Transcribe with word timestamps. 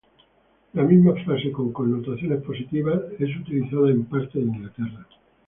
La 0.73 0.81
misma 0.81 1.13
frase 1.23 1.51
con 1.51 1.71
connotaciones 1.71 2.41
positivas 2.41 3.01
es 3.19 3.35
utilizada 3.37 3.91
en 3.91 4.03
parte 4.05 4.39
de 4.39 4.45
Inglaterra. 4.45 5.05